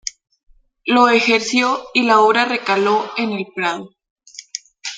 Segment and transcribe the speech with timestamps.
[0.85, 3.91] Lo ejerció y la obra recaló en el Prado.